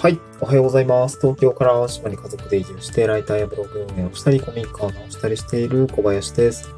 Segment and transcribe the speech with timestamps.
[0.00, 0.18] はい。
[0.40, 1.18] おはようございます。
[1.20, 6.70] 東京から島に家族で移住して、ライターやブログ運営をしたり、コミックを直したりしている小林です。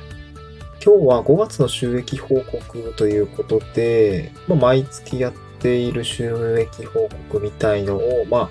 [0.85, 8.51] 今日は5月の収益報告ということで、まあ、毎月やっている収益報告みたいのを、まあ、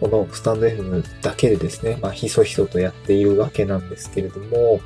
[0.00, 4.80] このスタンド FM だけでですね、まあ、ひそひそとやっているわけなんですけれども、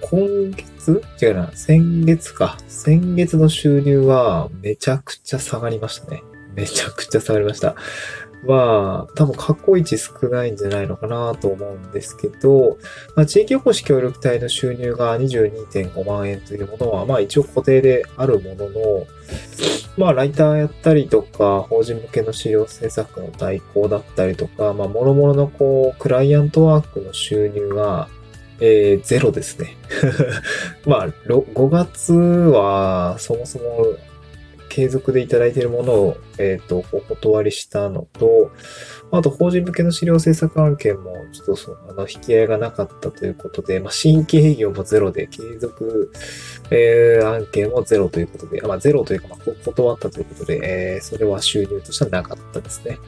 [0.00, 2.56] 今月違うな、先月か。
[2.66, 6.22] 先月の収入はめちゃくちゃ下がりましたね。
[6.54, 7.74] めちゃくちゃ下がりました。
[8.46, 12.78] まあ、多分過去一少ないんじゃないのかなと思うんですけど、
[13.16, 19.06] まあ、地域おこし協力隊の収入が22.5万円というものは、まあ一応固定であるものの、
[19.96, 28.08] まあライターやったりとか、法人向けの資料制作の代行だったりとか、まあ諸々のこう、クライアントワークの収入が、
[28.60, 29.76] えー、ゼロですね。
[30.86, 33.86] まあ、5月はそもそも
[34.74, 38.50] 継続でいただいているものを、えっ、ー、と、お断りしたのと、
[39.12, 46.10] あと、法人向けの資料制作案件も、ちょっとその、あの、引き合いがなかったということで、まあ、新規営業もゼロで、継続、
[46.72, 52.98] えー、案件もゼロということで、まあ、ゼロというか、まあ、断ったということで、えー、それは収入としてはなかったですね。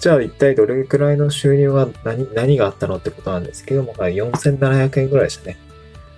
[0.00, 5.58] じゃあ一体どれくらいの収入が何、何があったのってことなんですけども、4700円ぐらいでしたね。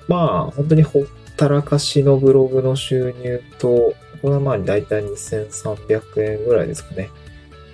[0.06, 1.04] まあ、本当にほっ
[1.36, 7.10] たらかしのブログの収入と、これはまあ大体2300円ぐらいですかね。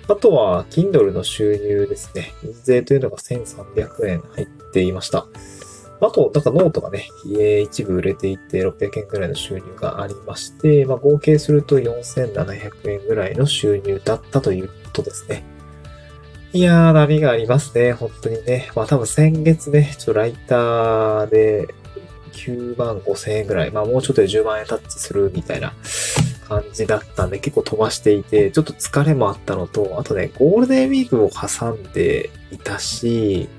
[0.07, 2.33] あとは、Kindle の収入ですね。
[2.63, 5.27] 税というのが1300円入っていました。
[6.01, 7.07] あと、なんかノートがね、
[7.61, 15.45] 一部売れていて600円ぐらいの収入がありまして、まあ、合計すると4700円ぐらいの収入だったということですね。
[16.51, 17.93] いやー、波がありますね。
[17.93, 18.69] 本当にね。
[18.75, 21.73] まあ多分先月ね、ちょっとライターで
[22.33, 25.73] 9万5千円ぐらい、まあもうちょっとで10万円タッチするみたいな
[26.61, 33.49] 感じだったんで、結構飛ばしていて、ちょっと疲れもあったのと、あとね、ゴールデンウィークを挟んでいたし、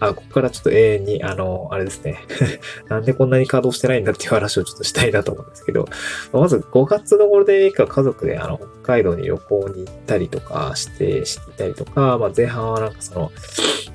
[0.00, 2.18] あ、ここからちょっと永遠に、あの、あれですね。
[2.88, 5.86] なんでこんなに稼働してないんだっていう話をちょっとしたいなと思うんですけど、
[6.32, 13.32] まず5月のゴールデンウィークは家族であの、北海道に旅行に行ったりとかして、していたりとか、まあ前半はなんかその、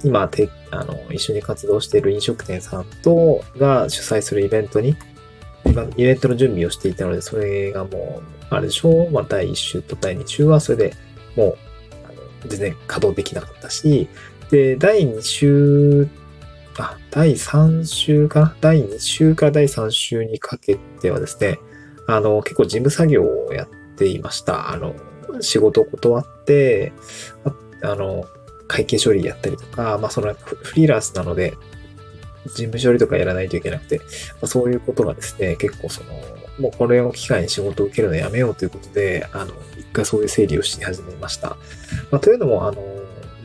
[0.03, 4.95] 今、て、あの、一緒に活動している飲食店さんと、が主催するイベントに
[5.65, 9.05] 今イベントの準備をしていたので、それがもう、あれでしょ？
[9.05, 10.93] う、まあ、第1週と第2週はそれで
[11.35, 11.57] もう、
[12.05, 14.07] あの全然稼働できなかったし、
[14.49, 16.07] で、第2週、
[16.77, 18.55] あ、第3週かな？
[18.61, 21.59] 第2週から第3週にかけてはですね、
[22.07, 24.71] あの、結構事務作業をやっていました。
[24.71, 24.95] あの、
[25.41, 26.91] 仕事を断って、
[27.81, 28.25] ああの、
[28.67, 31.53] 会計処理やったりとか、まあ、そのフリーランスなので、
[32.45, 34.03] 事務処理とかやらないといけなくて、ま
[34.44, 36.11] あ、そういうことがですね、結構その、
[36.59, 41.57] もうこれを機会に仕事を受けるのやめようということで、あの、一回そういう整理をし始めました。
[42.11, 42.83] まあ、というのも、あの、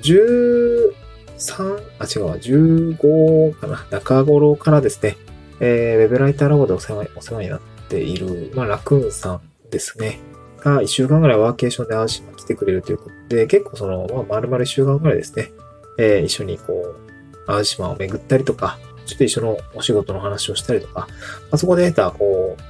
[0.02, 0.92] 13、
[1.98, 5.16] あ、違う、15かな、中頃からですね、
[5.60, 9.40] えー、ウェブライターラボでお世話お世話になっている、まあ、ラクーンさん
[9.70, 10.18] ですね、
[10.64, 15.52] が1週間ぐらいワーケーションで淡島来てくれるということで、結構その、まあ、丸々1週間ぐらいですね、
[15.98, 17.03] えー、一緒にこう、
[17.46, 21.06] 淡島を巡ったりとか、ちょっと一緒のお仕事の話をしたりとか、ま
[21.52, 22.62] あ、そこで得た、こう、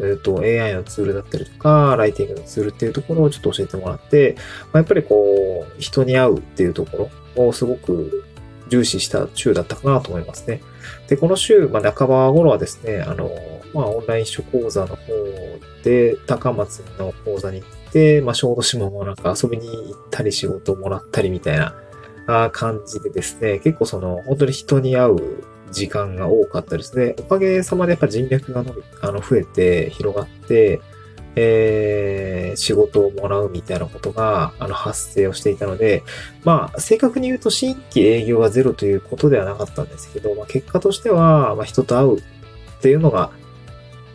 [0.00, 8.24] えっ、と、AI のツールだったりとか、ライティングのツールっていうところをちょっと教えてもらって、まあ、やっぱりこう、人に会うっていうところをすごく
[8.68, 10.62] 重視した週だったかなと思いますね。
[11.08, 13.30] で、この週、まあ、半ば頃はですね、あの、
[13.74, 14.98] まあ、オンライン書講座の方
[15.84, 21.74] で、高松の講座に行って、まあ、小豆島もなんか遊びに行ったり仕事をもらったりみたいな、
[22.26, 25.16] 感じでですね、結構その、本当に人に会う
[25.70, 27.14] 時間が多かったですね。
[27.18, 30.80] おかげさまでやっぱ人脈が伸び、あの、増えて、広がって、
[31.34, 36.04] えー、仕事をもらうみたいなことが、あの、発生をしていたので、
[36.44, 42.22] まあ、正確に言うと新規営業がゼロということではなかったんですけど、まあ、結果としては、まあ、人と会うっ
[42.82, 43.30] ていうのが、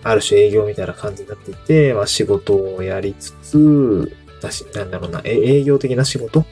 [0.03, 6.45] ある種営業みたいな感じになっていて、まあ、仕事をやりつつ、だし、なんだろうな、営業的な仕事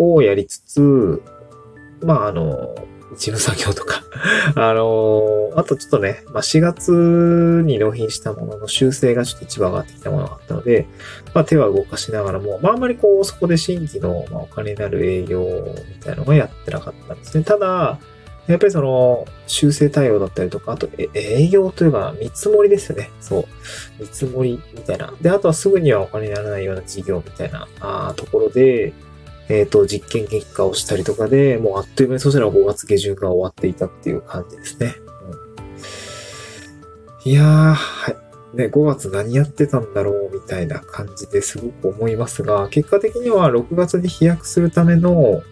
[0.00, 1.22] をやりつつ、
[2.02, 2.74] まあ、あの、
[3.16, 4.04] 事務作業とか
[4.54, 10.86] あの、あとちょっとね、まあ、4月に納品したものの修正がちょっと一番上がってきたものがあったので、
[11.34, 15.42] まあ、手は動かしながらも、まあ、あんまりこう、そこで新規の、まあ、お金になる営業
[15.88, 17.44] みたいなのがやってなかったんですね。
[17.44, 17.98] ただ、
[18.46, 23.10] やっぱりその、修正対応だったりとか、あと、営業というか、見積もりですよね。
[23.20, 23.44] そう。
[24.00, 25.14] 見積もりみたいな。
[25.20, 28.92] で、あとはすぐにはお金にならないような事業みたいな、あところで、
[29.50, 34.94] えっ、ー、と、実験結果をしたりとかで、もうあっという間にそしたら5月下旬が終わっていたっていう感じですね。
[37.24, 38.16] うん、いやー、はい。
[38.56, 45.42] ね、5月何やってたんだろうみたいな感じですごく思いますが、結果的には6月に飛躍するための、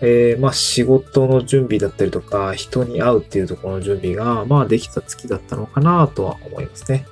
[0.00, 7.06] えー、まあ仕事の準備だったりとか、人に会うっていうところの準備が、まあできた月だったのかなとは思いますね。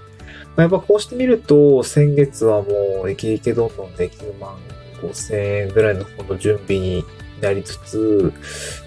[0.56, 7.04] まあ、やっぱこうしてみると、先月はもうイケイケどんどんできるマン5000円ぐらいのこの準備に
[7.40, 8.32] なりつつ、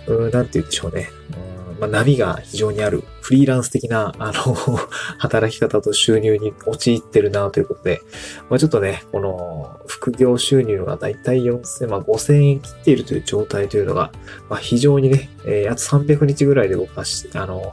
[0.07, 1.09] うん、なんて言うんでしょうね。
[1.49, 4.55] うんまあ、波が非常にある、フリーランス的な、あの
[5.19, 8.01] 働き方と収入に陥ってるなということで、
[8.49, 14.11] まあ、ちょっとね、この、副業収入がだいたい4000、まあ、5000円切っているという状態というのが、
[14.49, 17.71] まあ、非常にね、えー、約300日ぐらいで動かし、あの、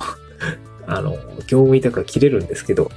[0.98, 1.12] あの、
[1.46, 2.90] 業務委託が切れるんですけど、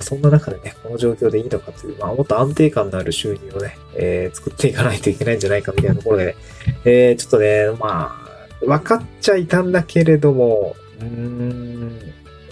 [0.00, 6.34] そんな中でね、この状況でいいのかという、まあ、もっと安定感のある収入をね、えー、作っていかないといけないんじゃないかみたいなところでね、
[6.84, 8.26] えー、ちょっとね、ま
[8.60, 11.98] あ、分かっちゃいたんだけれども、うーん、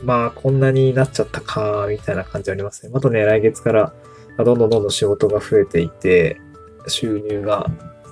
[0.05, 2.91] まあ、こんなになっちゃったか、みたいな感じありますね。
[2.93, 3.93] またね、来月から、
[4.39, 6.41] どんどんどんどん仕事が増えていて、
[6.87, 7.71] 収入が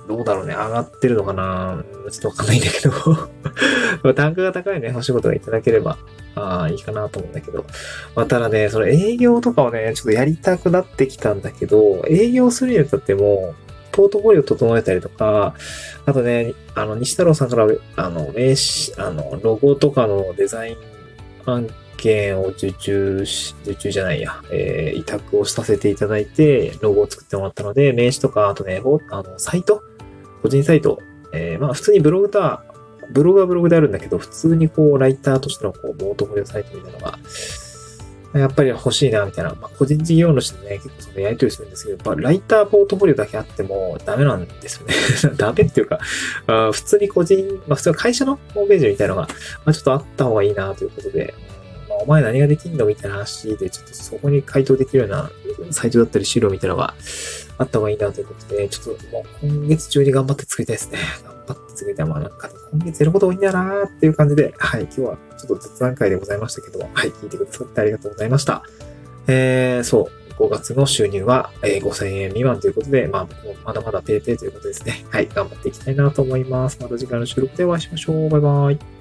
[0.09, 1.83] どうだろうね、上がってるのかな？
[2.09, 2.93] ちょっとわかんないんだけど。
[4.15, 5.99] 単価が高いね、お仕事がいただければ、
[6.33, 7.63] ああ、いいかなと思うんだけど。
[8.15, 13.53] まあ、ただね、その営業とかをね、ちょっとやりたくなってきたんだけど、営業するにあたっても、
[13.91, 15.53] ポートフォリオ整えたりとか、
[16.07, 20.77] あとね、あの、西太郎さんから、あの、名刺、あの、ロゴとかのデザイン
[21.45, 29.83] 案件を受注し、受注じゃないや、えー、委託をさせていただいて、ロゴを作ってもらったので、名刺とか、あとね、あの、サイト
[30.41, 30.99] 個人サイト、
[31.33, 32.63] えー、まあ普通にブログとは、
[33.11, 37.19] ブログはブログであるんだけど、普通にこう、ライターとしてのこう、ボートフォリオサイトみたいなのが、
[38.33, 39.55] やっぱり欲しいな、みたいな。
[39.59, 44.93] まあ、個人事業主でね、結構そのやりとりするんですけど、やっぱライターポートフォリオだけあってもダメなんですよね。
[45.35, 45.99] ダメっていうか、
[46.45, 49.27] あ普通に個人、まあ普通は会社のホームページみたいなのが、
[49.65, 51.33] まあちょっとあった方がいいな、ということで、
[52.01, 55.31] お前何ができんのみたいな話で、ちょっとそこに回答できるような
[55.71, 56.93] サイトだったり資料みたいなのが
[57.57, 60.99] あった方がいいなということで、ちょっともう今月中に頑張って作りたいですね。
[61.23, 62.05] 頑張って作りたい。
[62.07, 68.63] まあなんか今月やること多いんだなーっていう感じで、はい、今日はちょっと雑談会でございましたけども、はい、聞いてくださってありがとうございました。
[69.27, 75.05] えー、そう、5月の収入は、え、5000円未満ということで、まあ僕もまだまだペーペーということですね。
[75.09, 76.79] はい、頑張っていきたいなと思います。
[76.81, 78.29] また次回の収録でお会いしましょう。
[78.29, 78.98] バイバイ。